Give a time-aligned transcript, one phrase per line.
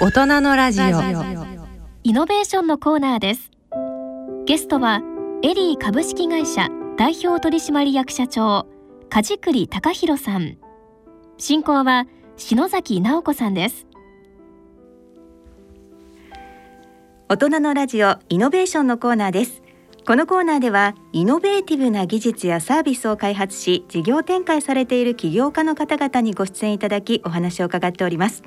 [0.00, 0.84] 大人のラジオ。
[2.04, 3.50] イノベーションのコーナーです。
[4.46, 5.00] ゲストは
[5.42, 8.68] エリー株式会社代表取締役社長
[9.10, 10.56] 梶栗隆弘さん。
[11.36, 12.06] 進行は
[12.36, 13.88] 篠崎直子さんです。
[17.28, 19.62] 大人のラジオイノベーションのコーナーです。
[20.06, 28.42] このコーナーではイノベーティブな技術やサービスを開発し事業展開されている起業家の方々にご出演いただきお話を伺っております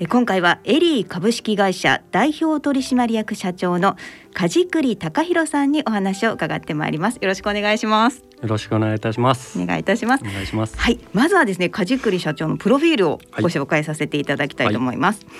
[0.00, 3.96] 今回はエリー株式会社代表取締役社長の
[4.32, 7.16] 梶栗隆弘さんにお話を伺ってまいります。
[7.16, 8.24] よろしくお願いします。
[8.42, 9.60] よろしくお願いいたします。
[9.60, 10.24] お願いいたします。
[10.24, 10.76] お願いします。
[10.76, 10.98] はい。
[11.12, 15.30] まずはですね梶栗社長のプロフィールをご紹介させていただきたいと思います、は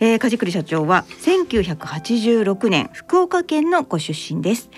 [0.00, 0.12] い。
[0.12, 4.70] えー、梶栗社長は1986年福岡県のご出身です、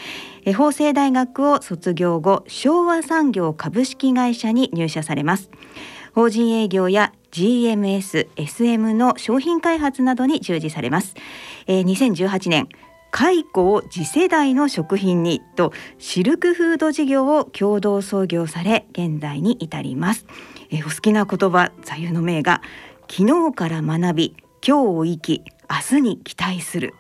[0.45, 5.49] えー、法政大学を卒業後昭和産業株式会社に入社されます。
[6.15, 11.15] 法人営業や GMS、SM の商品開発などに従事されます。
[11.67, 12.69] えー、2018年
[13.11, 20.25] 蚕を次世代の食品にとシルクフード事業を共同創業され現在に至ります、
[20.71, 22.63] えー、お好きな言葉座右の銘が
[23.11, 24.37] 昨日から学び
[24.67, 26.95] 今日を生き明日に期待する。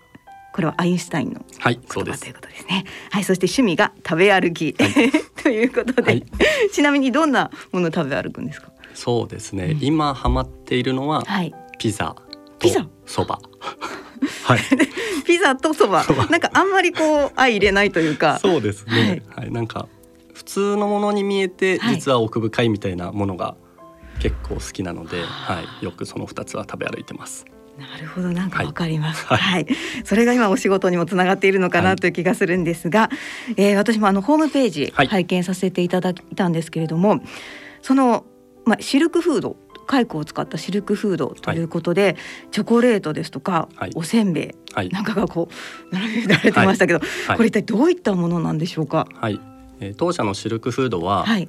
[0.55, 1.74] これはアインシュタインの言
[2.05, 2.84] 葉ということですね。
[3.11, 5.11] はい、そして趣味が食べ歩き、はい、
[5.42, 6.24] ということで、はい、
[6.72, 8.71] ちなみにどんなものを食べ歩くんですか？
[8.94, 12.16] そうですね、うん、今ハマっているのは、はい、ピザ
[12.62, 12.86] ピザ？
[13.06, 13.40] そば。
[14.44, 14.60] はい。
[15.26, 16.04] ピザとそば。
[16.30, 18.38] なんかあんまりこう相入れないというか。
[18.38, 19.88] そうですね、はい、はい、なんか
[20.32, 23.56] 普通のものに見えて実は奥深いみたいなものが
[24.20, 27.44] 結構好きなので、はい、よくその二つは食べ歩いてます。
[27.78, 28.30] なるほど。
[28.30, 29.66] なんかわかります、はい、はい、
[30.04, 33.10] それが今お仕事にもつながっているのかなという気がするんですが、は
[33.50, 37.20] い、えー、私もあのホームページ拝見させていただいたんですけれども、
[37.80, 38.24] その
[38.64, 42.16] まあ、シルクフード蚕を使ったシルクフードということで、はい、
[42.52, 49.08] チョコレートですとか、はい、おせんべいなんかがこう並べられてましたけど、はい、これ一体どういったものなんでしょうか？
[49.14, 49.40] はい、
[49.80, 51.48] えー、当社のシルクフードは、はい、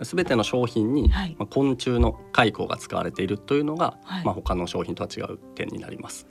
[0.00, 6.26] 全ての商品に、はい、まあ、昆虫の蚕が使われているというのが、はい、まあ、他の商品とは違う点になります。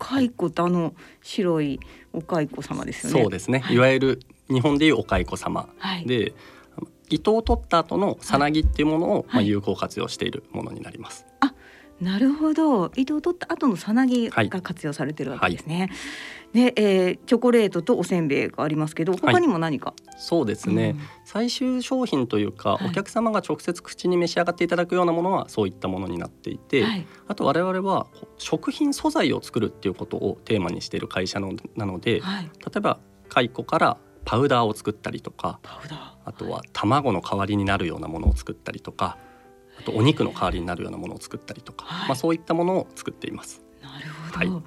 [0.00, 1.78] 蚕ってあの白い
[2.12, 3.22] お蚕様ですよね。
[3.22, 3.62] そうですね。
[3.70, 3.78] い。
[3.78, 5.68] わゆる日本でいうお蚕様
[6.06, 6.32] で、
[7.08, 11.26] 糸を取った後のさなぎっていうものを、まあ、有効活用しているものになります。
[11.40, 11.52] あ
[12.00, 12.92] なるほど。
[12.94, 15.78] 糸を取った後のさなぎが活用されてるわけですね。
[15.78, 15.90] はい。
[16.52, 28.06] で、えー、チョコレートとおせんべいがありますけど他にも何か、はい、そうですね、うん、最終商品というか、はい、お客様が直接口に召し上がっていただくようなものはそういったものになっていて、はい、あと我々は
[28.38, 32.20] 食品素材を作るっていうことをテーマにしている会社のなので、例
[32.76, 35.60] えば蚕からパウダーを作ったりとか
[36.24, 39.16] あとは卵の代わりになるようなものを作ったりとか
[39.78, 43.62] あとお肉の代わりになるようなものを作ったりとか、まあ、そういったものを作っています。
[43.82, 44.62] なるほど、はい、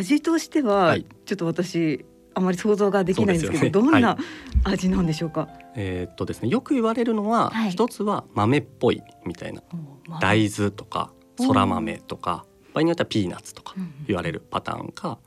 [0.00, 4.18] 味としては、ちょっと私あまり想像ができないんですけど、ね、どんな
[4.64, 5.48] 味なんでしょうか？
[5.74, 9.62] えー、っとですねよく言われるのは、はい、一つは豆っぽいみたいな。
[10.20, 13.74] 大豆とかそら豆とか場合によってはピーナッツとか
[14.06, 15.18] 言われるパターンか、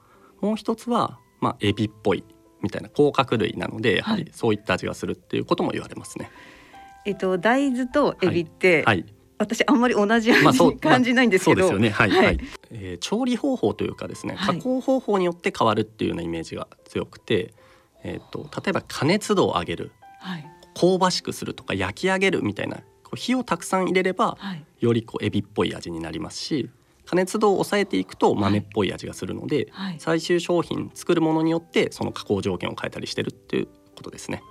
[0.42, 2.24] もう一つはまあエビっぽい
[2.62, 6.30] みたいな甲殻類なのでやはりそういった味がするっていうことも言われますね。
[7.06, 9.06] えっと大豆とエビって、はい、はい
[9.40, 11.90] 私あんまり同じ味、まあ、感じないんですけど、そうですよね。
[11.92, 12.25] はい、はい。
[12.25, 12.40] はい、
[12.72, 17.53] えー、調理方法というかですね加工方法によって変わるっていうようなイメージが強くて、
[18.03, 26.69] えーと、例えば加熱度を上げる、はい、香ばしくするとか焼き上げるみたいなこう火をたくさん入れれば、はい、よりこうエビっぽい味になりますし
[27.09, 34.44] 加熱度を抑えていくと豆っぽい味がするので、はい、最終商品作るものによってその加工条件を変えたりしてるっていうことですね。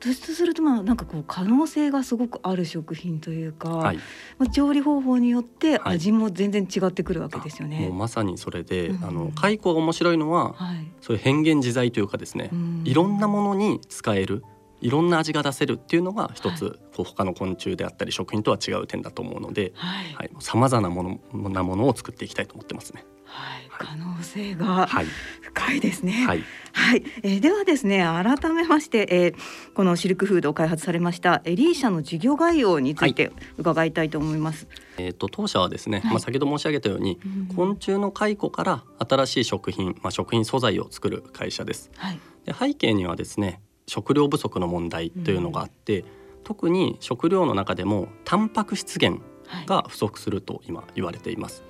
[0.00, 3.96] とするとまあなんかこう可能性がすごくある食品というか、はい、
[4.38, 7.78] まあ、調理方法によって味も全然違ってくるわけですよね。
[7.80, 14.44] もうまさにそれで、うん、あの蚕が面白いのは、はい、そういう変幻自在というかですね、うん、いろんなものに使える
[14.80, 19.72] いろんな味が出せるっていうのが一つ、はい、他の昆虫であったり食品とは違う点だと思うので、
[20.40, 23.04] さまざ、まなものなものを作っていきたいと思ってますね。
[23.26, 24.88] はい、可能性が
[25.42, 26.24] 深いですね。
[26.26, 29.34] はい、はい、えー、ではですね、改めまして、えー、
[29.74, 34.66] このシルクフードを開発されましたエリー社の事業概要について伺いたいと思います。
[34.96, 41.90] はい、えっ、ー、と当社はですね、はい、まあ先ほど申し上げたように、うん、昆虫の蚕から新しい食品、まあ食品素材を作る会社です。
[41.96, 46.06] はい、で背景にはですね、食料不足の問題というのがあって、うん、
[46.44, 49.22] 特に食料の中でもタンパク質源
[49.66, 51.62] が不足すると今言われています。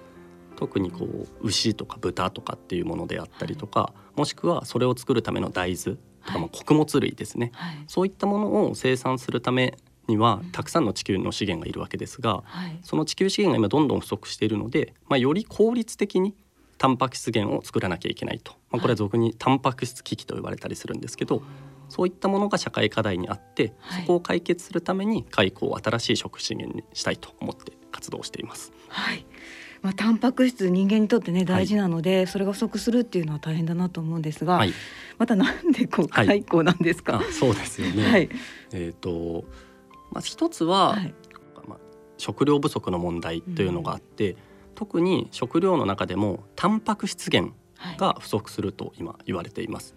[0.57, 9.77] 特にこう牛とか豚とかっていうものであったりとか、はい、もしくはそれを作るための大豆とか、まあ穀物類ですね、はい、そういったものを生産するため
[10.09, 12.79] にはたくさんの地球の資源がいるわけですが、はい。
[12.83, 16.35] その地球資源が今どんどん不足しているので、まあ、より効率的に
[16.79, 21.43] タンパク質源を作らなきゃいけないと、まあ、これは俗にタンパク質危機と呼ばれたりするんですけど、
[21.89, 28.73] そういったものが社会課題にあって、はいそこを解決するために蚕を新しい食資源にしたいと思って活動しています。
[28.89, 29.25] はい。
[29.83, 34.73] まあタンパク質人間にとってね大事なので、それが不足するっていうのは大変だなと思うんですが、はい、
[35.19, 37.19] またなんでこうはい蚕なんですか？
[37.19, 38.11] あそうですよね。
[38.11, 38.29] はい。
[38.73, 39.45] えっ、と
[40.11, 41.15] まあ一つは、はい。
[41.67, 41.79] まあ、
[42.19, 44.37] 食料不足の問題というのがあって、
[44.75, 47.97] 特に食料の中でもタンパク質源はい。
[47.99, 49.95] が不足すると今言われています。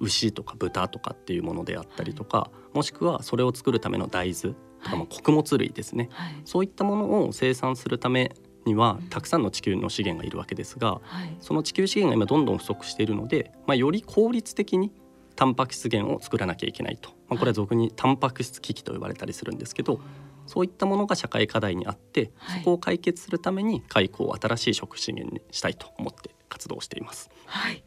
[0.00, 6.34] 牛とか豚とかっていうものであったりとか、もしくはそれを作るための大豆とか、まあ穀物類ですね、はい。
[6.44, 8.32] そういったものを生産するため
[8.64, 11.36] にはたくさんの地球の資源がいるわけですがはい。
[11.40, 14.92] その地球資源が今どんどん不足しているので、まあ、より効率的に
[15.36, 20.00] タンパク質源を作らなきゃいけないと、まあ、これは俗にタンパク質危機と呼ばれたりするんですけど
[20.46, 27.30] そういったものが社会課題にあってはいそこを解決するために蚕を新しい食資源にしたいと思って活動しています。
[27.46, 27.82] はい。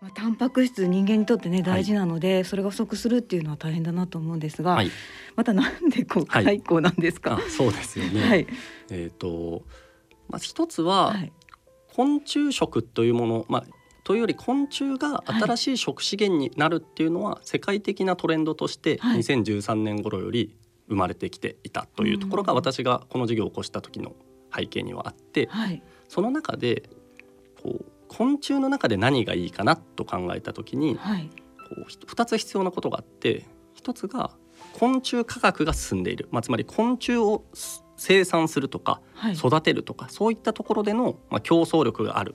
[0.00, 4.90] まあタンパク質人間にとってね大事なので、それが不足するっていうのは大変だなと思うんですが、はい、
[5.36, 7.34] またなんでこうはい蚕なんですか？
[7.36, 8.46] あそうですよね、はい。
[8.90, 9.62] えっ、と
[10.28, 11.32] まあ一つははい。
[11.92, 13.64] 昆虫食というもの、まあ、
[14.04, 20.56] というより昆虫が新しい食資源になるっていうのは世界的なトレンドとしてはい2013年頃より
[20.88, 24.14] 生まれてきていたというところがうん私がこの事業を起こした時の
[24.56, 25.82] 背景にはあってはい。
[26.08, 26.88] その中で
[27.62, 31.30] こう昆虫の中で何がいいかなと考えた時にはい。
[31.68, 33.46] こうひ2つ必要なことがあって
[33.80, 34.32] 1つが
[34.72, 39.34] 昆虫科学が進んでいる、まあ、つまり昆虫をす生産するとかはい。
[39.34, 42.34] 育てるとかそういったところでの、まあ、競争力がある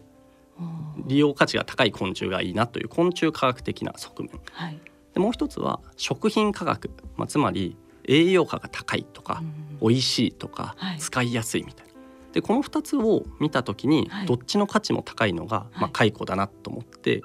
[1.06, 4.80] 利用価値が高い昆虫がいいなという昆虫科学的な側面はい。
[5.14, 7.76] でもう一つは食品科学、まあ、つまり
[8.08, 11.85] 栄養価が高いとかうん美味しいとかはい使いやすいみたいな。
[12.36, 17.22] でこの2つを見た時にはいどっちの価値も高いのが、まあ、蚕だなと思って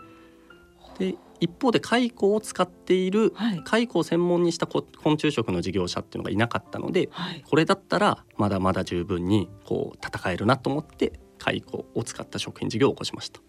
[1.01, 3.63] で一方で蚕を使っているはい。
[3.65, 7.43] 蚕を専門にしたこ昆虫食の事業者っていうのがいなかったのではい。
[7.45, 11.65] これだったらまだまだ十分にこう戦えるなと思って蚕
[11.95, 13.41] を使った食品事業を起こしました。
[13.41, 13.43] い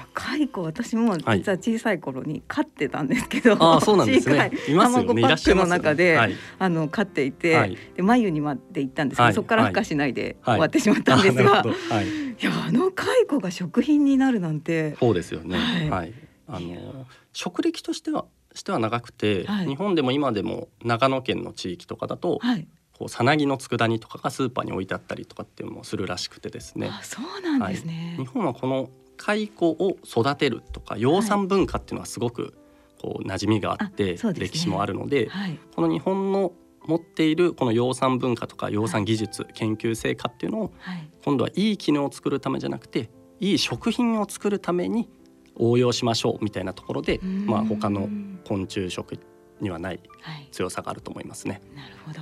[0.00, 1.40] や蚕私も実ははい。
[1.40, 4.50] 小さい頃に飼ってたんですけど、ああそうなんです小さね。
[4.66, 6.34] 卵パックの中で、はい。
[6.58, 7.76] あの飼っていて、はい。
[7.96, 9.34] で眉にまで行ったんですけど、はい。
[9.34, 10.54] そこから孵化しないではい。
[10.56, 11.42] 終わってしまったんですが、い。
[12.42, 15.58] いやあの蚕が食品になるなんて、そうですよね。
[15.58, 15.90] はい。
[15.90, 16.14] はい。
[16.48, 18.24] あの職歴としては
[18.54, 19.66] しては長くて、はい。
[19.66, 22.66] 日本でも今でも長野県の地域とかだと、はい、
[22.98, 26.90] こうさなぎの佃煮とかがスーパーに置いてあったりとかっていうのもするらしくてですね。
[26.90, 28.16] あそうなんですね。
[28.18, 32.54] 日本はこの蚕を育てるとか養蚕文化っていうのはすごく
[33.00, 34.48] こう馴染みがあって、あそうですね。
[34.48, 36.52] 歴史もあるので、はい、この日本の
[36.86, 45.08] 持っているこの養蚕文化とか養蚕技術、研究成果っていうのをはい、今度はいい絹を作るためじゃなくていい食品を作るために
[45.56, 47.46] 応用しましょうみたいなところで、うん。
[47.46, 48.08] まあ、他の
[48.46, 49.18] 昆虫食
[49.60, 51.60] にはないはい、強さがあると思いますね。
[51.74, 52.20] なるほど。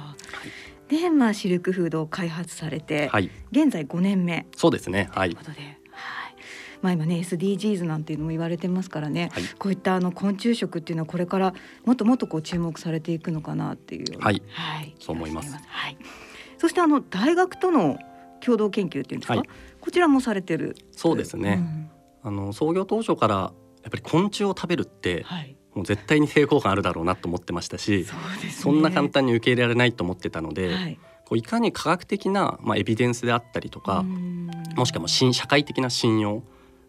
[0.89, 4.47] で、まあシルクフードを開発されて、はい、現在5年目。
[4.57, 5.09] そうですね。
[5.13, 5.31] はい。
[5.31, 5.79] というこ、とで、はい。
[6.83, 11.55] まあ今ね SDGs なんていうのも言われてますからね、はいこういったあの昆虫食っていうのはこれから
[11.85, 15.99] もっともっとこう注目されていくのかなっていうはいはい、そう思いますはい。
[16.59, 17.99] そしてあの大学との
[18.41, 19.49] 共同研究っていうんですか、はい
[19.81, 20.77] こちらもされてる。
[20.93, 21.55] そうですね。
[21.55, 21.91] ん
[22.23, 23.53] あの創業当初からや
[23.89, 25.57] っぱり昆虫を食べるってはい。
[25.75, 28.21] もう絶対に抵抗感あるだろうなと思ってましたし、そね。
[28.51, 30.99] そんな簡単に受け入れられないと思ってたので、はい。
[31.25, 36.43] こういかに科学的なまあエビデンスであったりとか、うんもしくはも社会的な信用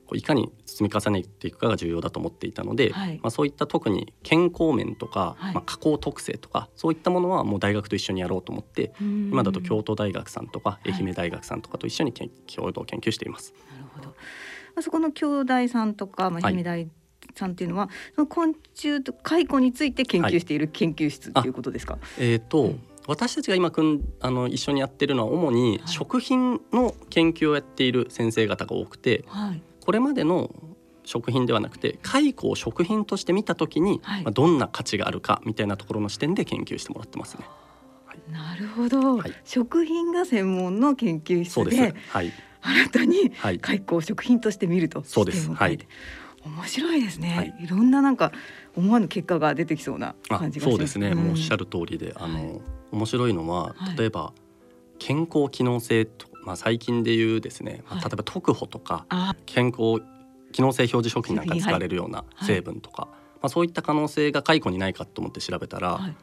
[0.09, 13.53] こういかに積み重ねていくかが重要だと思っていたので、はいまあ、そういった特に健康面とか、はいまあ、加工特性とかそういったものはもう大学と一緒にやろうと思って今今だと京都大学さんとかい愛媛大学さんとかと一緒に研共同研究しています。
[13.71, 14.07] なるほど。
[14.07, 14.13] ま
[14.77, 16.87] あそこの兄弟さんとか、まあ、はい姫大
[17.35, 21.99] さんっていうのは、その昆虫と蚕について研究している研究室っていうことですか？
[22.17, 29.61] えーとうん私たちが今くんあの一緒にやってるのは主にはい食品の研究をやっている先生方が多くてはい。
[29.89, 30.51] これまでの
[31.03, 34.23] 食品ではなくて蚕を食品として見た時に、はい。
[34.23, 37.45] まあ、どんな価値があるかみたいなところの視点で研究してもらってますね。
[38.31, 39.33] なるほど、はい。
[39.43, 41.95] 食品が専門の研究室で。
[42.07, 42.31] はい。
[42.61, 43.59] 新たにはい。
[43.59, 45.39] 蚕を食品として見るとそうです。
[45.39, 45.87] 視点を変えて。
[46.45, 47.55] 面白いですね、はい。
[47.59, 48.31] い、ろんななんか
[48.75, 50.73] 思わぬ結果が出てきそうなあ感じがします。
[50.73, 52.61] そうですね、もうおっしゃるる通りであの、はい。
[52.91, 53.97] 面白いのははい。
[53.97, 54.33] 例えば
[54.99, 58.03] 健康機能性と、まあ、最近で言うですね、まあはい。
[58.05, 60.01] 例えば特保とかあ健康
[60.51, 66.15] 機能性表示食品なんかに使われるような成分とか、まあ、そういった可能性が蚕にないかと思って調べたら、はい。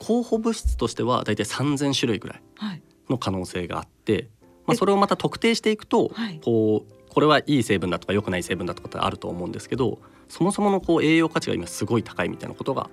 [0.00, 2.42] 候補物質としては大体3,000種類ぐらい
[3.08, 4.28] の可能性があって、
[4.66, 6.10] まあ、それをまた特定していくと、
[6.44, 12.88] こうこれはいい成分だとか良くない成分だとかってあると思うんですけどそもそものこう栄養価値が今すごい高いみたいなことが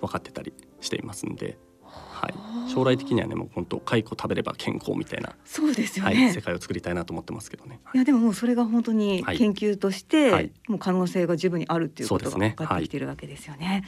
[0.00, 1.58] 分かってたりしていますんで。
[1.82, 2.34] はい、
[2.72, 7.80] 将来的にはねもう本当蚕食べれば健康みたいなそうですよね、はい、世界を作りたいなと思ってますけどね。
[7.94, 7.98] い。
[7.98, 13.84] やでももうそれが本当に研究として、はい、もう可能性が十分にあるっていうことが分かってきてるわけですよね。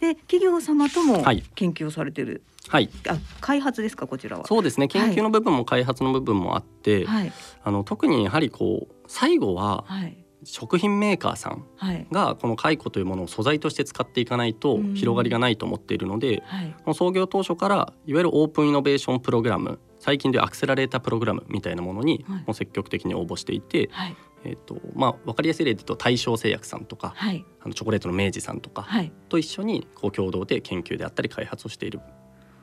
[0.00, 1.24] で、ねはい、企業様とも
[1.54, 4.46] 研究をされてる、はい、あ開発ですかこちらは。
[4.46, 4.88] そうですね。
[4.88, 7.32] 研究の部分も開発の部分もあって、はい、
[7.64, 10.16] あの特にやはりこう最後は、はい
[10.46, 11.66] 食品メーカーさん
[12.12, 28.86] がこの蚕というものを素材として使っていかないと広がりがないと思っているので、はい、創業当初からいわゆるオープンイノベーションプログラム最近でアクセラレータープログラムみたいなものにも積極的に応募していて、はい、えーとまあ、分かりやすい例で言うと大正製薬さんとか、はい、あのチョコレートの明治さんとか
[29.28, 31.98] と一緒にこう共同で研究であったり開発をしている、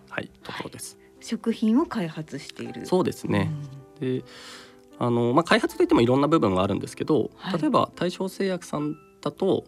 [0.10, 0.98] はい、ところです。
[1.20, 2.86] 食品を開発している。
[2.86, 3.52] そうですね、
[4.00, 4.24] で
[5.00, 9.66] あの、まあ、開発といってもいろんな部分があるんですけど、はい、例えば大正製薬さんだと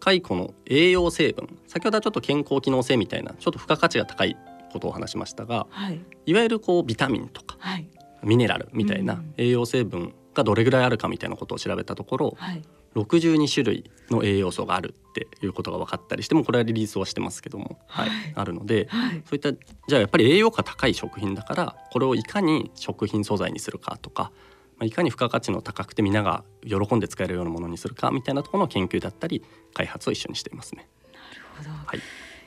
[0.00, 4.36] 蚕の栄養成分先ほどはちょっと健康機能性みたいなちょっと付加価値が高い
[4.72, 7.88] ことを話しましたが、はい、いわゆるこうビタミンとか、はい、
[8.22, 12.62] ミネラルみたいな栄養成分がどれぐらいあるかみたいなことを調べたところ、はい、
[12.94, 24.32] 62種類の栄養素があるっていうことが分かったりしてもこれはリリースはしてますけども、はい、はい、あるので、はい、そういったじゃあやっぱり栄養価高い食品だからこれをいかに食品素材にするかとか
[24.80, 29.44] まあ、いかに付加価値の高くてみんなが喜んで使えるようなものにするかみたいなところの研究だったり
[29.74, 30.88] 開発を一緒にしていますね。
[31.12, 32.00] なるほど、はい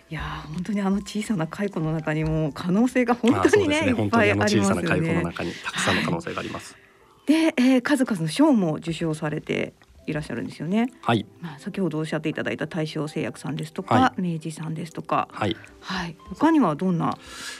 [0.09, 0.21] いや
[0.53, 4.67] 本当にあの小さな蚕の中にも可能性が本当にね、ね、いっぱいありますよね。
[4.67, 6.77] 小さな蚕の中にたくさんの可能性があります。
[7.25, 9.73] で、えー、数々の賞も受賞されて
[10.05, 10.91] いらっしゃるんですよね。
[11.01, 11.25] はい。
[11.41, 15.55] まあ先ほどおっしゃっていただいた大正製薬さんですとか、はい、明治さんですとか、はい。
[15.79, 16.15] はい。
[16.29, 17.17] 他にはどんな？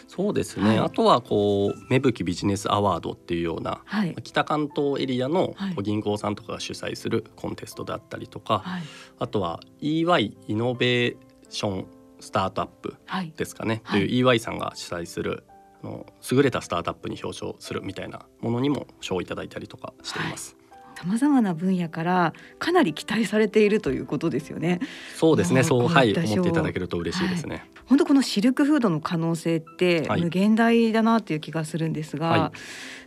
[0.07, 0.67] そうですね。
[0.69, 8.83] はい、あとはこう芽吹ビジネスアワードっていうような、はい、北関東エリアの銀行さんとかが主催するコンテストであったりとか、はい、
[9.19, 11.17] あとは EY イノベー
[11.49, 11.87] ション
[12.19, 12.95] スタートアップ
[13.35, 15.43] ですかね、はい、という EY さんが主催する
[15.83, 20.55] あの優れたスタートアップに表彰するみたいなものにも賞をいただいたりとかしています。
[21.03, 24.79] さまざまな分野からかなり期待されているということですよね。
[25.17, 25.63] そうですね。
[25.63, 27.55] そうはい思っていただけると嬉しいですね。
[27.55, 32.57] はい、本当このシルクフードの可能性って無限大だなという気がするんですが、はい、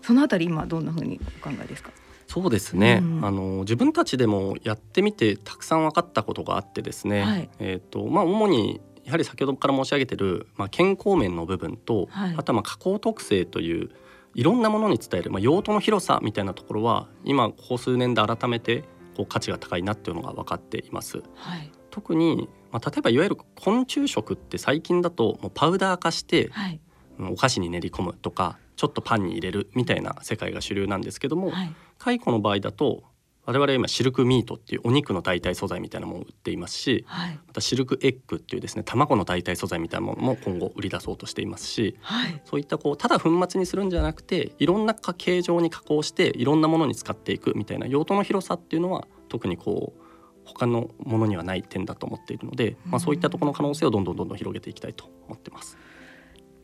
[0.03, 1.91] そのあたり今どんなふうにお考えですか？
[2.27, 13.91] そうですね、うん、あの自分たちでもやってみてたくさん分かったことがあってですね、はい、えっ、ー、とまあ主にやはり先ほどから申し上げてる、まあ、健康面の部分と、はい、あとはまあ加工特性という
[14.37, 18.85] いろんなものに伝える、まあ、用途の広さみたいなところは今ここ数年で改めて
[19.17, 21.23] こう価値が高いなっていうのが分かっています。
[21.35, 26.81] はい、特に、まあ、例えばいわゆる昆虫食って最近だともうパウダー化して、はい、
[27.19, 33.05] お菓子に練り込むとかちょっとパンに入れるみたいな世界が主流なんですけども、はい、蚕の場合だと
[33.47, 50.07] 我々今シルクミートっていうお肉の代替素材みたいなものを売っていますし、はい、またシルクエッグっていうですね卵の代替素材みたいなものも今後売り出そうとしていますし、はい、そういったこうただ粉末にするんじゃなくていろんな形状に加工していろんなものに使っていくみたいな用途の広さっていうのは特にこう
[50.45, 55.77] 他のものにはない点だと思っているので、まあ、そういったところの可能性をどんどんどんどん広げていきたいと思ってます。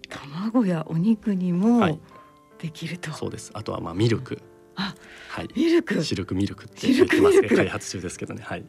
[0.09, 1.99] 卵やお肉にも
[2.59, 3.51] できると、はい、そうです。
[3.55, 4.41] あとはまあミルク、
[4.77, 4.95] あ、
[5.29, 6.03] はい、ミルク。
[6.03, 7.41] シルクミルクって言ってます。
[7.41, 8.43] ね開発中ですけどね。
[8.43, 8.65] はい。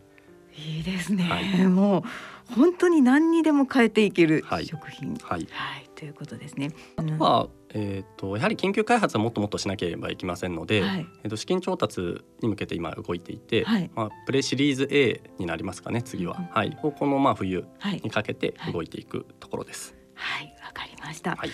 [0.58, 6.72] いいですね、はい、もう本当に何にでも変えていける食品、はい、はい、ということですね。
[6.98, 17.66] あとは、えーと、やはり研究開発はもっともっとしなければいけませんので、はい、えーと、資金調達に向けて今動いていて、はい、まあ、プレシリーズ A になりますかね次は、うん、はい、このまあ冬
[18.04, 19.96] にかけて動いていくところです。
[20.14, 20.56] はい。
[20.64, 21.36] わ、かりました。
[21.36, 21.50] はい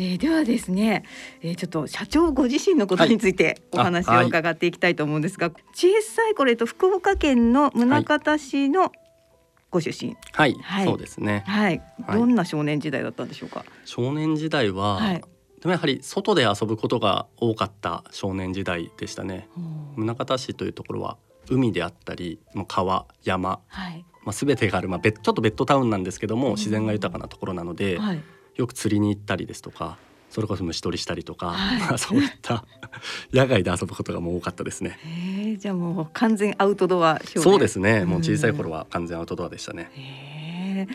[0.00, 1.02] えー、ではですね、
[1.42, 8.92] えー、ちょっと社長ご自身のことについてお話を伺っていきたいと思うんですが、はい、小さい頃、えっと、福岡県の宗像市の
[9.70, 13.64] ご出身、はい、はい、そうですね、はい、どんな少年時代だったんでしょうか？
[13.84, 15.24] 少年時代は、はい、で
[15.64, 19.48] もやはり外で遊ぶことが多かった少年時代でしたね。
[19.96, 21.18] 宗像市というところは
[21.50, 28.22] 海であったり、もう川、山、はい、まあすべてがある、まあちょっとベッドタウンなんですけども、自然が豊かなところなので、はい、
[28.58, 29.96] よく釣りに行ったりですとか
[30.30, 32.64] それこそ虫取りしたりとか、はい、そういった
[33.32, 34.98] 野外で遊ぶことがもう多かったですね。
[35.46, 38.04] えじゃあもう完全アウトドアそうですね。
[38.04, 40.86] もう小さい頃は完全アウトドアでしたね。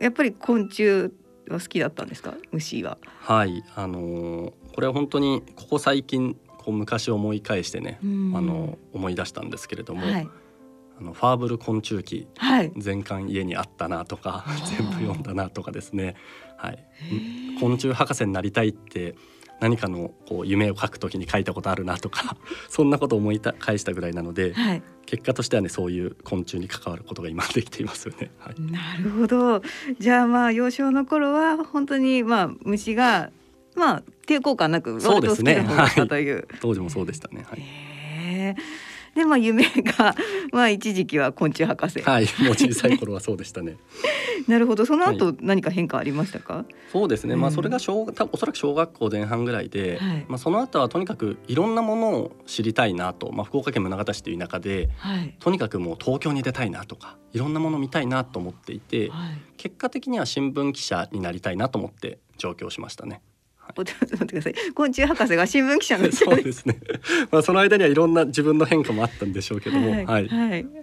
[0.00, 1.10] やっぱり昆虫は
[1.50, 2.34] 好きだったんですか？
[2.50, 2.96] 虫は。
[3.20, 8.06] はいあのー、これは本当にここ最近こう昔思い返してね、あ
[8.40, 10.28] の思い出したんですけれども、はい、
[11.02, 14.44] ああのファーブル昆虫記、はい、全巻家にあったなとか
[14.78, 16.14] 全部読んだなとかですね、
[16.56, 16.78] はい、
[17.60, 19.16] 昆虫博士になりたいって
[19.60, 22.36] 何かのこう夢を書くときに書いたことあるなとか
[22.68, 28.30] そんなことを思い返したぐらいなので、はい、結果としてはねそういう昆虫に関わることが今できていますよね。
[28.38, 29.62] はい、なるほど。
[30.00, 33.30] じゃあまあ幼少の頃は本当にまあ虫が
[33.76, 37.44] まあ抵抗感なくそうですね、はい、当時もそうでしたね。
[37.48, 40.14] はい、えーでまあ夢が
[40.52, 42.00] まあ一時期は昆虫博士。
[42.00, 43.76] はいもう小さい頃はそうでしたね。
[44.48, 44.86] なるほど。
[44.86, 46.64] その後、何か変化ありましたか？
[46.92, 48.02] そうですね、まあそれが小
[48.32, 63.22] おそらく小学校前半ぐらいで、はい、まあその後はとにかくいろんなものを知りたいなと、まあ、福岡県宗像市という田舎で、はい、とにかくもう東京に出たいなとかいろんなもの見たいなと思っていて、はい、結果的には新聞記者になりたいなと思って上京しましたね。
[63.82, 64.54] 待ってください。
[64.74, 66.78] 昆虫博士が新聞記者のそうですね。
[67.30, 69.90] まあその間にはいろんな自分の変化もあったんでしょうけども。
[70.06, 70.28] はい、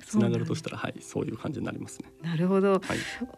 [0.06, 0.96] つながるとしたらはい。
[1.02, 2.12] そういう感じになりますね。
[2.22, 2.82] なるほど、はい、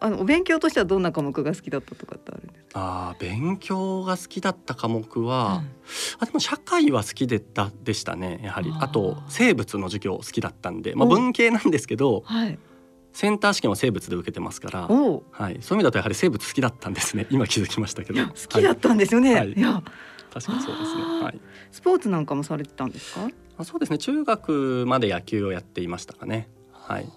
[0.00, 3.12] あのお勉強としてはどんな科目が好きだったとかってあるんですか？
[3.12, 5.70] あ勉強が好きだった科目は、うん、
[6.20, 8.72] あでも社会は好きでたでしたねやはり。
[8.80, 10.94] あと生物の授業好きだったんで。
[10.94, 12.58] まあ文系なんですけど、はい
[13.12, 17.26] センター試験は生物で受けてますから、はい、そういう意味だとやはり生物好きだったんですね。
[17.30, 18.24] 今気づきましたけど。
[18.26, 19.34] 好きだったんですよね。
[19.34, 19.82] はい、いや、
[20.32, 21.02] 確かにそうですね。
[21.22, 21.40] はい。
[21.70, 23.28] スポーツなんかもされてたんですか？
[23.58, 23.98] あ、そうですね。
[23.98, 26.48] 中学まで野球をやっていましたかね。
[26.72, 27.08] はい。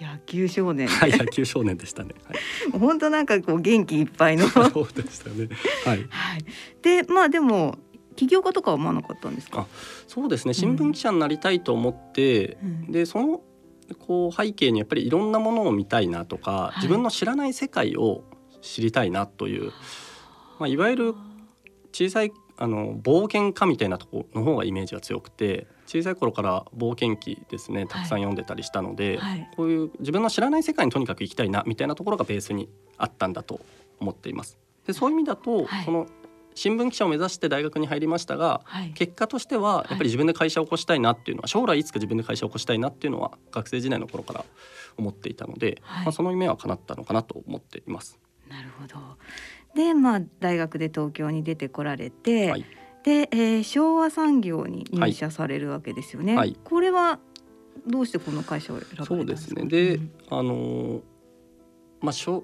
[0.00, 2.14] 野球少年、はい、野球少年でしたね。
[2.24, 2.38] はい、
[2.78, 5.48] 本当なんかこう元気いっぱいの そうでしたね。
[5.84, 6.06] はい。
[6.08, 6.44] はい。
[6.82, 7.76] で、まあでも
[8.14, 9.66] 起業家とかは思わなかったんですか？
[10.06, 10.54] そうですね。
[10.54, 13.40] 新聞記者になりたいと思って、うん、でその
[13.94, 18.24] こう背景にやっぱりいろんなものを見たいなとか、はい、自分の知らない世界を
[18.60, 19.72] 知りたいなという、
[20.58, 21.14] まあ、いわゆる
[21.92, 29.38] 小さいあの冒険家みたいなところの方がイメージが強くて小さい頃から冒険記ですねたくさん読んでたりしたので、はい。
[29.40, 32.68] はい、こういう自分の知らない世界にとにかく行きたいなみたいなところがベースに
[32.98, 33.60] あったんだと
[34.00, 34.58] 思っています。
[34.86, 36.06] でそういう意味だと、その
[36.58, 44.44] 新聞記者を目指して大学に入りましたが、はい、結果としてはやっぱり自分で会社を起こしたいなっていうのは将来いつか自分で会社を起こしたいなっていうのは学生時代の頃から
[44.96, 48.18] 思っていたので、はい、まあ、その夢は叶ったのかなと思っています。
[48.48, 48.98] なるほど。
[49.76, 52.64] で、まあ、大学で東京に出てこられて、はい、
[53.04, 56.36] で、えー、昭和産業に入社されるわけですよね。
[56.36, 57.20] はい、これは
[57.86, 59.64] どうしてこの会社を選ばれたそうですね。
[59.66, 61.02] で、うん、あの
[62.00, 62.42] まあ昭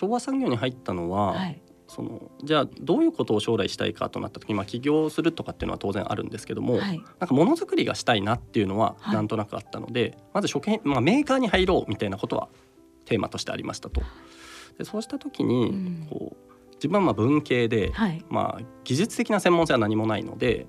[0.00, 1.60] 和産業に入ったのは、はい、
[1.94, 12.48] そのじゃあどういうことを将来したいかとなった時、まあ、起業するとかっていうのは当然あるんですけども、はい、なんかものづくりがしたいなっていうのはなんとなくあったので、はい、まず食品、まあ、メーカーに入ろうみたいなことは
[13.04, 14.02] テーマとしてありましたと。
[14.76, 20.66] でそうした時にこう自分はまあ文系で、はい、まあ、技術的な専門性は何もないので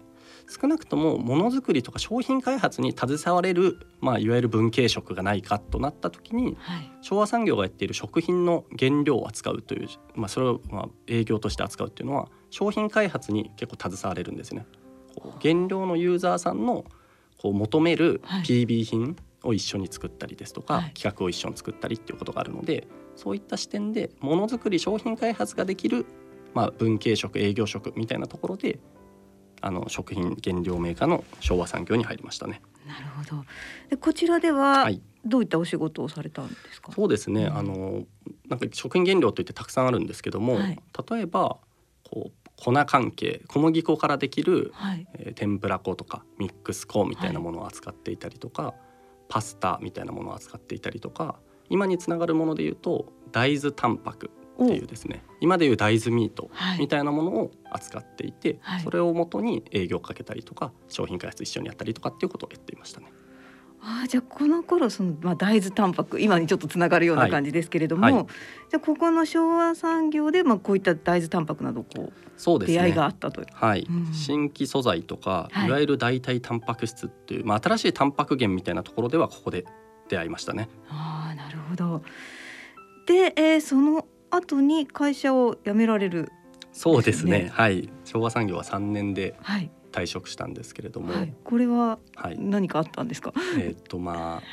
[0.47, 14.65] 少なくともものづくりとか商品開発に携われる、まあ、いわゆる文系職がないかとなった時に、はい、昭和産業がやっている食品の原料を扱うという、まあ、それをまあ営業として扱うっていうのは商品開発に結構携われるんですね。
[15.41, 16.85] 原料のユーザーさんの
[17.37, 26.05] こう求める PB 品を一緒に作ったりですとか、はい、企画を一緒に作ったりっていうことがあるのでそういった視点でものづくり商品開発ができる、
[26.53, 28.79] まあ、文系職営業職みたいなところで
[29.65, 32.61] あの食品原料メーカーの昭和産業に入りましたね。
[32.87, 33.43] なるほど。
[33.89, 34.87] でこちらでは、
[35.25, 36.91] どういったお仕事をされたんですか？
[36.91, 37.45] そうですね。
[37.45, 38.03] うん、あの
[38.47, 41.57] なんか食品原料といってたくさんあるんですけども、はい、例えば
[42.03, 48.73] こう粉関係小麦粉からできる、はい、えー、天ぷら粉とかミックス粉みたいなものを扱っていたりとか、はい、
[49.29, 51.39] パスタみたいなものを扱っていたりとか
[51.71, 54.29] 今につながるものでいうと大豆タンパク
[54.63, 63.11] っていうですね今でいう大豆ミートみたいなものを扱っていて、はい、それをもとに営業をかけたりとか商品開発一緒にやったりとかっていうことをやっていましたね。
[63.87, 68.13] あじゃあこの頃その、まあ、大豆タンパク今にちょっとつながるような感じですけれども、はい。
[68.13, 68.25] はい、
[68.71, 73.47] じゃあここの昭和産業で、まあ、こういった大豆タンパクなどこうそうです、ね、出会いがあったという。
[73.53, 79.65] はい、うん、新規素材とか、い、わゆる代替タンパク質っていう、まあ、新しいタンパク源みたいなところではここで
[80.09, 80.67] 出会いましたね。
[80.89, 82.01] あなるほど。
[83.05, 86.29] で、えー、その後に会社を辞められる、ね、
[86.73, 87.49] そうですね。
[87.53, 87.89] はい。
[88.03, 89.35] 昭和産業は3年で
[89.91, 91.99] 退職したんですけれども、はい、これは
[92.37, 94.43] 何かあったんですか、はい、えっ、とまあ、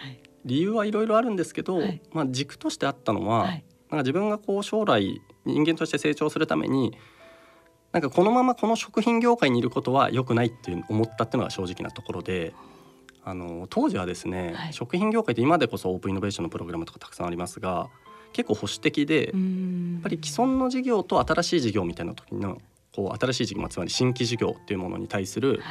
[0.44, 6.96] 理由はいろいろあるんですけど、はい、まあ軸としてあったのは、なんか自分がこう将来人間として成長するために
[7.92, 12.54] なんかこのままこの食品業界にいることは良くないっていう思ったっていうのが正直なところで
[13.24, 17.90] あの当時はですね、はい、食品業界って今でこそオープンイノベーションのプログラムとかたくさんありますが
[18.32, 22.60] 結構保守的でやっぱり既存の事業と新しい事業みたいな時の
[22.94, 25.62] こう新しい事業つまり新規事業っていうものに対する、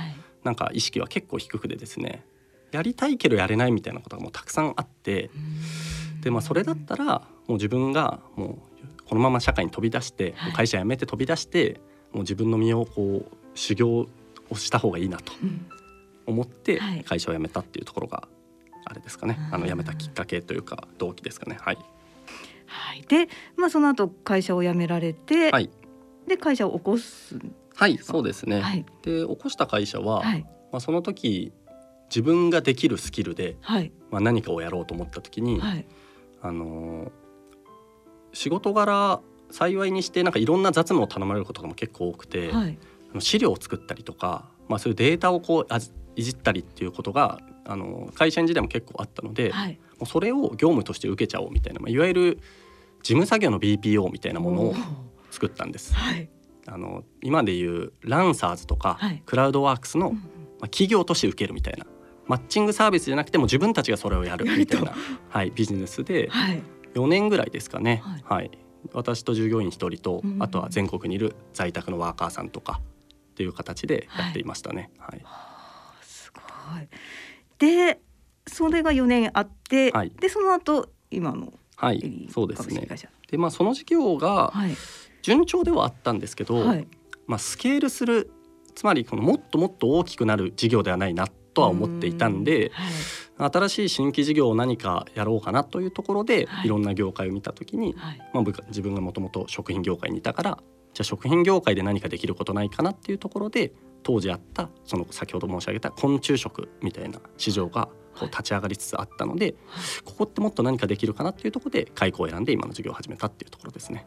[0.44, 2.24] なんか意識は結構低くでですね
[2.72, 5.30] やりたいけどやれないみたいなことがもうたくさんあって
[6.22, 11.82] で、まあ、それだったらもう自分がもうこのまま社会に飛び出して、はい、会社辞めて飛び出して
[12.14, 14.08] もう自分の身をこう修行
[14.50, 15.34] をした方がいいなと
[16.26, 18.28] 思って会社を辞めたっていうところが
[18.86, 21.58] あれですかね、あの辞めたきっかけというか動機ですかね。
[21.62, 21.78] はい
[22.72, 25.70] はい、で、まあ、その後会社を辞められて、はい、
[26.28, 27.38] で会社を起こす
[27.76, 31.52] はいそうですね、はい、で起こした会社は、はい、まあ、その時
[32.10, 35.62] 自分ができるスキルで、はい、まあ、何かをやろうと思った時に、
[36.42, 37.12] あの
[38.34, 42.52] 仕事柄幸いにしてなんかいろんな雑務を頼まれることも結構多くて、
[43.20, 45.74] 資料を作ったりとか、まあ、そういうデータをこう
[46.18, 49.56] いじったりっていうことがあの会社員時代も結構あったので、も
[50.04, 52.40] うそれを業務として受けちゃおうみたいな、まあ、いわゆる
[53.02, 54.76] 事務作業の BPO みたいなものを
[55.32, 55.94] 作ったんです。
[55.94, 56.30] はい、
[56.68, 60.20] あの今でいうランサーズとか、はい、クラウドワークスの、ま
[60.62, 61.86] あ、企業として受けるみたいな
[62.28, 64.94] マッチングサービスじゃなくても自分たちがそれをやるみたいな、
[65.30, 66.62] はい、ビジネスで、はい、
[66.94, 68.52] 4年ぐらいですかね、はい、はい、
[68.94, 72.82] 私と従業員1人と、あとは全国にいる在宅のワーカーさんとか
[73.32, 74.92] っていう形でやっていましたね。
[74.98, 75.24] はい、
[76.02, 76.42] すご
[76.80, 76.88] い。
[77.58, 78.00] で
[78.48, 82.28] それが4年あって、はい、でその後今のはい。
[82.32, 82.88] そうですね。
[83.32, 84.54] でまあその事業が
[85.24, 86.88] 順調ではあったんですけど、はい、
[87.26, 88.32] まあ、スケールする
[88.76, 92.72] つまりこのもっともっと大きくなる事業ではないなとは思っていたんで、
[93.38, 100.58] はい、新しい新規事業を何かやろうかなというところで、はい、いろんな業界を見た時に、はい、まあ、自分がもともと食品業界にいたから
[100.94, 103.74] じゃあ食品業界で何かできることないかなっていうところで
[104.04, 109.56] 当時あったその先ほど申し上げた昆虫食みたいな市場がこう立ち上がりつつあったので、
[110.06, 114.06] ここってもっと何かできるかなっていうところで開講を選んで今の授業を始めたっていうところですね。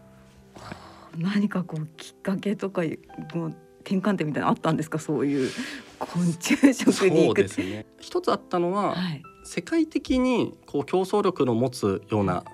[0.58, 2.82] はい、何かこうきっかけとか
[3.34, 4.98] もう転換点みたいなあったんですか？
[4.98, 5.50] そういう
[5.98, 7.86] 昆虫食にそうですね。
[8.00, 12.44] 一つあったのは、はい、世界的にこう競争力の持つような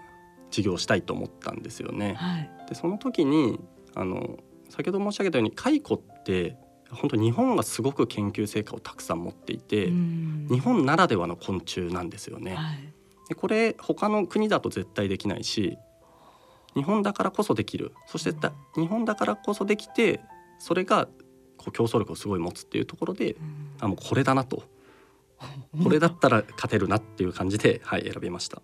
[0.50, 2.14] 事業をしたいと思ったんですよね。
[2.14, 3.60] はい、でその時に
[3.94, 6.56] あの先ほど申し上げたように蚕って
[6.92, 12.55] 本当日本がすごく研究成果をたくさん持っていて、日本ならではの昆虫なんですよね。
[12.55, 12.92] はい、
[13.29, 15.79] でこれ他の国だと絶対できないし
[16.74, 17.92] 日本だからこそできる。
[18.07, 20.20] そしてだ日本だからこそできて
[20.59, 21.09] それが
[21.57, 23.37] こう競争力をすごい持つっていうところで、
[23.81, 24.64] あもうこれだなと。
[25.83, 28.61] これだったら勝てるなっていう感じで、はい、選びました。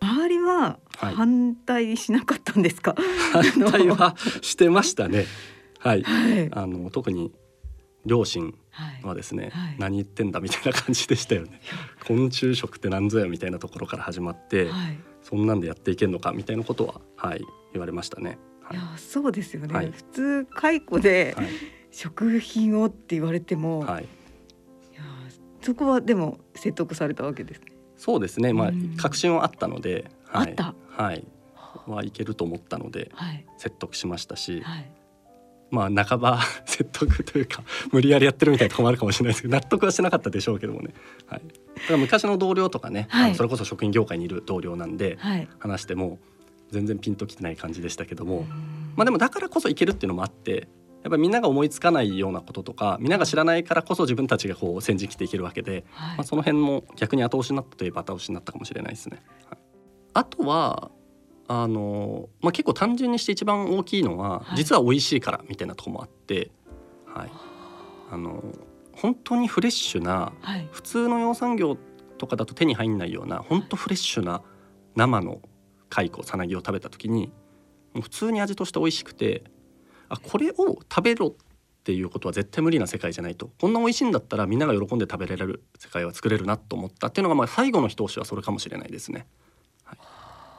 [0.00, 2.94] 周りは反対しなかったんですか、
[3.32, 5.24] はい、反対はしてましたね。
[5.78, 7.32] はい、 はい、あの特に
[8.06, 8.54] 両親
[9.02, 9.50] はですね、はい。
[9.50, 11.60] はい、何言ってんだみたいな感じでしたよね。
[12.06, 18.38] 昆虫食って何ぞやみたいなところから始まって、はい、そんなんでやっていけんのかみたいなことは、はい、言われましたね。
[18.70, 18.74] い。
[18.74, 21.36] やそうですよね、普通蚕で
[21.90, 24.06] 食品をって言われても、はい、い
[24.94, 25.02] や
[25.62, 27.66] そこはでも説得されたわけですね。
[27.96, 31.26] そうですね、まあ、確信はあったので、はい、はい、
[31.86, 32.10] はい。
[32.10, 33.10] けると思ったので、
[33.56, 34.90] 説得しましたし、はい
[35.74, 40.94] まあ半ば説得というか 無理やりやってるみたいなとこもあるかもしれないですけど納得はしてなかったでしょうけどもね、
[41.26, 41.42] はい、
[41.74, 45.18] だから昔の同僚とかね、はい、それこそ食品業界にいる同僚なんで、
[45.58, 46.18] 話しても
[46.70, 48.46] 全然ピンときてない感じでしたけども、
[48.96, 50.68] まあでもだからこそいけるっていうのもあって
[51.04, 59.22] やっぱりみんなが思いつかないようなこととかみんなが知らないからこそ自分たちがこう先陣切っていけるわけで、はい、まあ、その辺も逆に後押しになったといえば後押しになったかもしれないですね。
[59.50, 59.58] はい、
[60.14, 60.90] あとは
[61.48, 66.50] あの、まあ、結構単純にして一番大きいのは、はい、実は美味しいからみたいなとこもあって、
[67.06, 67.30] はい、
[68.10, 68.42] あの
[68.92, 71.76] 本当にフレッシュな、はい、普通の養蚕業
[72.18, 74.42] とかだと手に入んないような本当フレッシュな
[74.96, 75.40] 生の
[75.90, 77.32] 蚕さなぎを食べた時に
[78.00, 79.44] 普通に味として美味しくて
[80.08, 81.32] あこれを食べろっ
[81.84, 83.50] ていうことは絶対無理な世界じゃないと。
[83.60, 89.26] こんな美味しいんだったらみんなが喜んで食べられる世界は作れるなと思ったっていうのがまあ最後の一押しはそれかもしれないですね。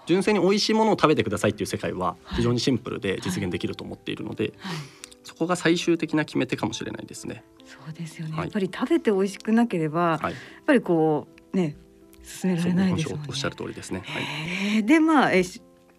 [0.06, 4.76] 純粋に美味しいものを食べてくださいっていう世界は非常にシンプルで実現できると思っているので、はい。
[4.76, 4.84] はい、
[5.24, 7.44] そこが最終的な決め手かもしれないですね。
[7.66, 10.32] そうですよね、はい、やっぱり食べて美味しくなければ、やっ
[10.66, 11.76] ぱりこうね
[12.24, 13.24] 進められないですよね。
[13.28, 14.04] おっしゃる通りですね。
[14.06, 15.44] はい、でまあえ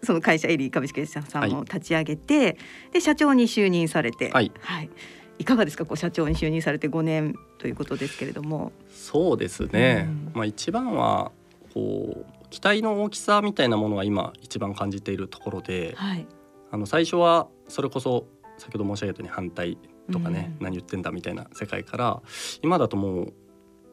[0.03, 2.57] その会社エリー株式会社さんを立ち上げて、
[2.91, 4.89] で社長に就任されて、はい、はい、
[5.39, 5.85] いかがですか？
[5.85, 8.71] こう社長に就任されて5年ということですけれども。
[8.91, 10.05] そうですね。
[10.07, 11.31] うん、まあ一番は
[11.73, 16.27] こう期待の大きさみたいなものは今一番感じているところで、はい、
[16.71, 19.77] あの最初はそれこそ先ほど申し上げたように反対
[20.11, 22.21] とかね、うん、何言ってんだみたいな世界から
[22.61, 23.33] 今だともう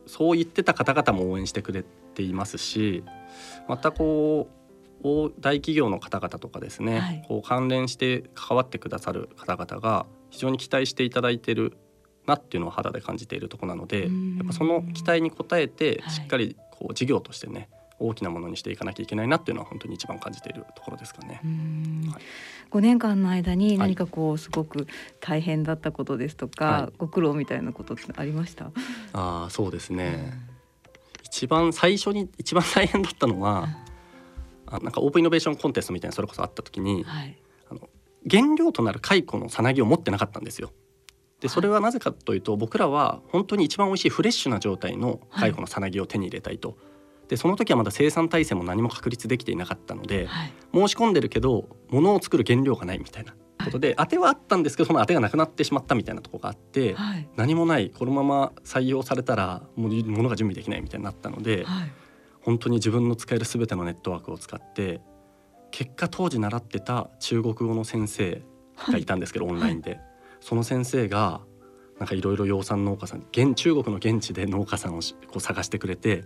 [0.07, 3.05] そう言ってた方々も応援してくれていますし
[3.69, 4.65] またこう
[5.41, 11.77] 大企業の方々とかですね、はい、こう関連して関わってくださる方々が非常に期待していただいている
[12.27, 14.09] なっていうのを肌で感じているところなのでや
[14.45, 21.41] っぱその期待に応えてしっかりこう事業としてね、大きなものにしていかなきゃいけないなっていうのは本当に一番感じているところですかね。
[22.13, 22.23] はい、
[22.71, 24.87] 5年間の間に何かこうすごく
[25.21, 28.67] 大変だったことですとか、はい、ご苦労みたいなことってありました？
[29.13, 30.33] ああそうですね。
[31.23, 33.69] 一番最初に一番大変だったのは、
[34.67, 37.37] あなんかオープンイノベーションコンテストみたいなそれこそあった時に、はい、
[37.71, 37.89] あの
[38.31, 40.73] 原料となる蚕のさなぎを持ってなかったんですよ。
[41.41, 46.77] でそれはなぜかというと僕らは本当に一番美味しいフレッシュな状態の蚕のさなぎを手に入れたいと。
[47.29, 53.35] でその時はまだ生産体制も何も確立できていなかったので、はい、申し込んでるけど物を作る原料がないみたいな
[53.65, 61.65] ことで、はい、当てはあったんですけどその当てがなくなってしまったみたいなところがあって、はい、何もないこのまま採用されたらもう物が準備できないみたいになったので、
[62.43, 65.01] 本当に自分の使える全てのネットワークを使って
[65.71, 68.43] 結果当時習ってた中国語の先生
[68.77, 69.99] がいたんですけど、オンラインで、
[70.41, 71.41] その先生が
[71.99, 76.25] なんかいろいろ養蚕農家さん現中国の現地で農家さんをこう探してくれて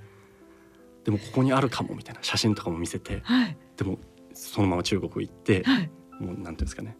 [1.08, 3.98] でもここにあるかもみたいな写真とかも見せて、はい、でも
[4.34, 5.90] そのまま中国行って、はい、
[6.20, 6.98] もうなんていうんですかね。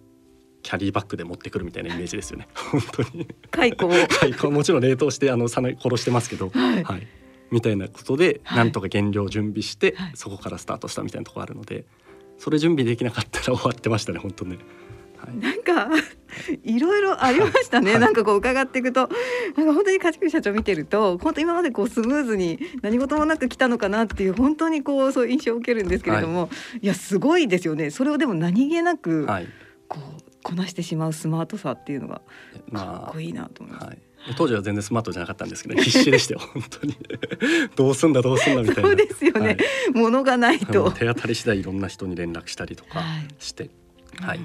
[0.63, 2.49] キャリーバッグで持ってくるみたいなイメージですよね。
[2.73, 3.29] 本当に。
[3.51, 3.91] 蚕を。
[4.09, 7.07] 蚕もちろん冷凍してあの殺してますけど、はい、はい、
[7.51, 11.85] みたいなことで、なんとか原料を準備して、そこからスタートしたみたいなところあるので
[12.39, 14.57] それ準備できなかったら終わってましたね本当ね。
[15.19, 15.89] はい、なんか
[16.65, 19.09] いろいろありましたね、はい、なんかこう伺っていくと。
[19.57, 27.91] なんか本当に勝栗社長見てると本当今までこうスムーズに何事もなく来たのかなっていう本当にこうそういう印象を受けるんですけれども、はい、いやすごいですよね。
[27.91, 29.27] それをでも何気なく
[29.89, 32.21] こうこなしてしまうスマートさっていうのが
[32.73, 33.87] かっこいいなと思います。
[33.87, 36.97] まあ当時は全然スマートじゃなかったんですけど 必死でしたよ本当に。
[37.77, 38.83] どうすんだどうすんだみたいな。
[38.83, 39.59] そうですよね、はい、
[39.95, 40.91] 物がないと。
[40.91, 43.03] 手当たり次第いろんな人に連絡したりとか
[43.39, 43.73] して、はい、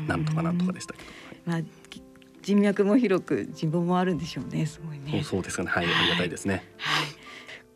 [0.07, 1.05] なんとかなんとかでしたけど、
[1.45, 1.61] まあ
[2.41, 5.23] 人脈も広く人望もあるんでしょうねすごいね。
[5.23, 5.69] そうですかね。
[5.69, 7.05] はい、ありがたいですね、はい、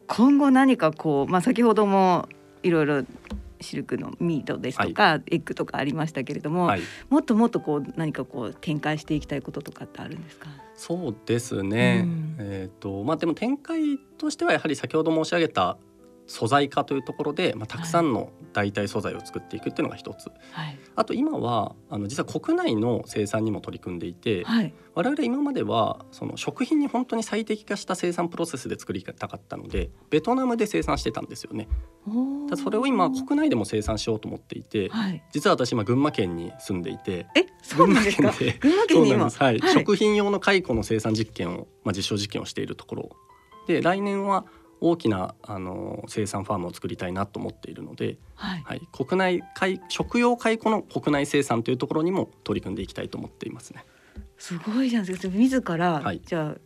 [0.07, 2.27] 今後何かこうまあ先ほども
[2.63, 3.03] いろいろ
[3.61, 10.49] シルクのミートですとか、はい、エッグとかありましたけれども、はい、もっともっとこう何かこう展開していきたいこととかってあるんですか？
[10.75, 15.77] そうですね、うん、えっ、ー、とまあでも展開としてはやはり先ほど申し上げた
[16.27, 31.67] 素材化というところで、まあ、たくさんの代替素材を作っていくっていうのが一つ、はい、あと今はあの実は国内の生産にも取り組んでいて、はい、我々今まではその食品に本当に最適化した生産プロセスで作りたかったのでベトナムで生産してたんですよね。
[32.49, 38.57] だそれを今国内でも生産しようと思っていて、はい、実は私今群馬県に住んでいてえ群馬県で。
[38.59, 39.29] 群馬県に今？
[39.29, 43.09] はい、食品用の蚕の生産実験を、まあ、実証実験をしているところ。
[43.67, 44.45] で来年は
[44.79, 49.43] 大きなあの生産ファームを作りたいなと思っているので、はい、はい、国内
[49.89, 53.83] 食用蚕の国内生産というところにも取り組んでいきたいと思っていますね。
[54.37, 55.35] すごいじゃないですか。
[55.35, 56.57] 自ら、はい、じゃあ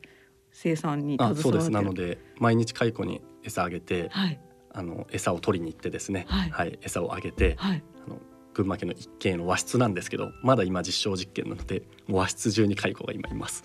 [0.51, 1.69] 生産にあそうです。
[1.69, 4.39] なので毎日蚕に餌あげて、はい、
[4.73, 8.17] あの餌を取りに行ってですね、はい、はい、餌をあげて、はい、あの
[8.53, 13.63] 群馬県の一軒の和室なんですけどまだ今実証実験なので和室中に蚕が今います。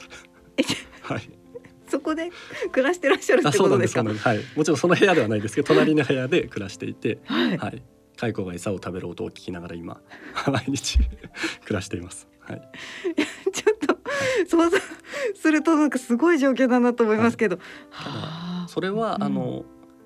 [1.02, 1.35] はい。
[1.88, 2.30] そこで
[2.72, 4.02] 暮らしてらっしゃるってことですか？
[4.02, 7.82] はい、もちろんその部屋ではないですけど、隣の部屋で暮らしていて、はい、はい、
[8.16, 10.00] 蚕が餌を食べる音を聞きながら今
[10.50, 10.98] 毎日
[11.64, 12.28] 暮らしています。
[12.40, 12.62] はい。
[13.52, 13.98] ちょっと
[14.48, 14.76] 想像
[15.34, 17.58] するとなんかすごい状況だなと思いますけど。
[17.90, 19.64] はい、それは、うん、あの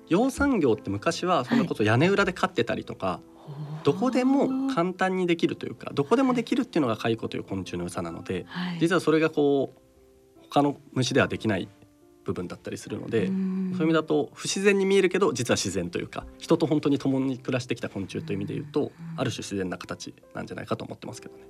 [0.09, 3.19] 養蚕業って昔はそんなこと屋根裏で飼ってたりとか、は
[3.81, 9.79] い、どこでも簡単にできるというかどこでもできるっていうのが蚕という昆虫の良さなので、はい、実はそれがこう
[10.51, 11.69] 他の虫ではできない
[12.23, 21.43] 部分だったりするのでそういう意味だと不自然に見えるけど実は自然というか人と本当に共に暮らしてきた昆虫という意味で言うとある種自然な形なんじゃないかと思ってますけどね。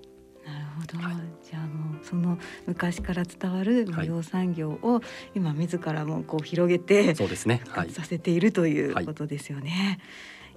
[0.45, 5.01] なるほど、はい、じゃあもうその昔から伝わる無用産業を
[5.35, 9.69] 今自らもこう広げて、そうですね、はい、させているということですよね。
[9.69, 9.97] はい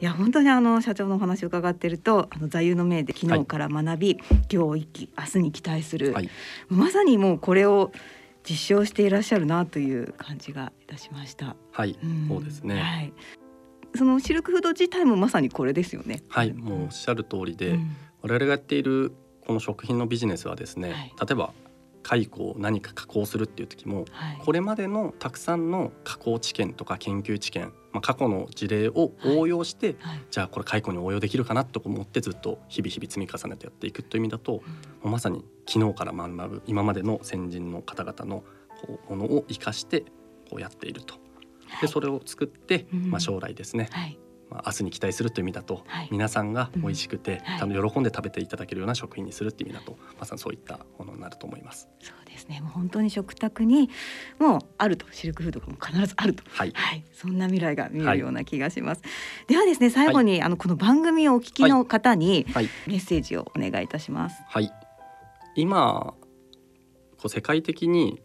[0.01, 4.19] いや本当にあの社長のお話を伺っているとあの座右の銘で昨日から学び、はい、
[4.53, 6.29] 今日生き明日に期待する、はい、
[6.69, 7.93] まさにもうこれを
[8.49, 11.57] 実証していらっしゃるなという感じがいたしました。
[11.73, 12.81] はい、うん、そうですね。
[12.81, 13.13] はい。
[13.97, 16.23] そのシルクフード自体もまさにこれですよね。
[16.29, 19.13] はい、もうおっしゃる通りで、うん、我々がやっている
[19.47, 21.53] この食品のビジネスはですね、はい、例えば
[22.05, 34.63] 蚕を何か加工するっていう時も、はい、これまでのたくさんの加工知見とか研究知見、まあ、過去の事例を応用して、はい、じゃあこれ蚕に応用できるかなと思ってずっと日々日々積み重ねてやっていくという意味だと、
[35.03, 38.45] うん、まさに昨日から学ぶ今までの先人の方々の
[39.09, 40.03] ものを生かして
[40.51, 41.17] こうやっていると。
[41.81, 44.19] でそれを作って、まあ、将来ですね、はい
[44.51, 51.89] まあ、明日に期待するという意味だと、はい、皆さんが美味しくて、うんはい、喜んで食べていただけるような食品にするっていう意味だとまさにそういったものになると思います。
[52.01, 52.61] そうですね。
[52.61, 53.91] もう本当に食卓に
[54.39, 59.09] もうあるとシルクフードがも必ずあると、はい、はい、そんな未来が見えるような気がします、は
[59.49, 62.47] い、ではですね最後に、はい、あのこの番組をお聞きの方に
[62.87, 64.43] メッセージをお願いいたします。
[64.49, 64.71] はい。
[65.57, 66.15] 今
[67.17, 68.21] こう世界的に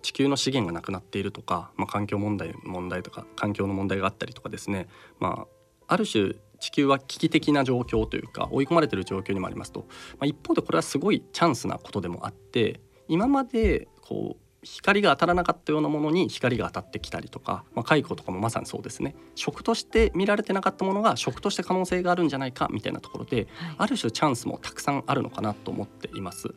[0.00, 5.46] 地球の資源がなくなっているとか、まあ、環境問題問題とか環境の問題があったりとかですね、ま
[5.88, 19.14] あ、ある種地球は危機的な状況というか追い込まれている状況にもありますと、まあ、一方でこれはすごいチャンスなことでもあって今までこう光が当たらなかったようなものに光が当たってきたりとか、まあ、蚕とかもまさにそうですね。
[19.36, 23.46] 食として見られてなかったものが食として可能性があるんじゃないかみたいなところで、はい、
[23.78, 26.48] ある種チャンスもたくさんあるのかなと思っています。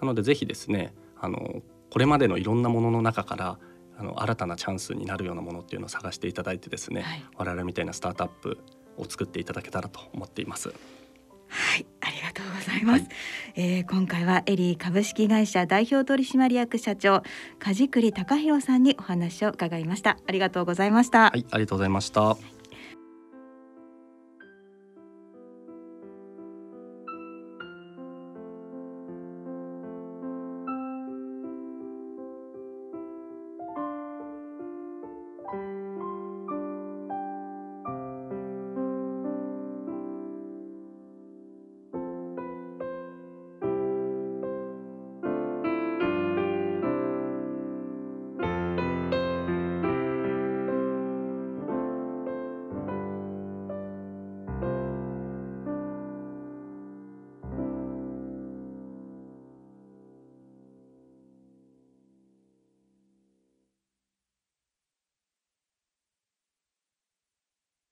[0.00, 1.62] なのでぜひですねあの
[1.94, 3.56] これまでのいろんなものの中から
[3.96, 8.58] あの新たなチャンスになるようなものっていうのを探していただいてですね、はい、我々みたいなスタートアップ
[8.96, 10.70] を作っていただけたらと思っています。
[10.70, 13.04] はい、ありがとうございます。
[13.04, 13.10] はい、
[13.54, 17.22] えー、今回はエリー株式会社代表取締役社長
[17.60, 20.18] 梶栗隆弘さんにお話を伺いました。
[20.26, 21.30] ありがとうございました。
[21.30, 22.36] はい、ありがとうございました。